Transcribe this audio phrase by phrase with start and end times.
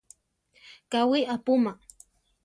[0.91, 1.71] Káwi apúma.